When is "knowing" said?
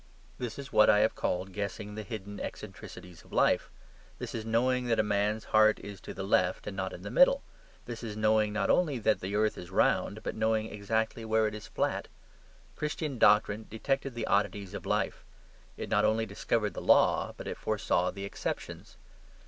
4.47-4.85, 8.17-8.51, 10.33-10.67